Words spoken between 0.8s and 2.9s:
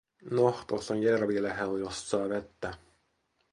on järvi lähel, jost saa vettä.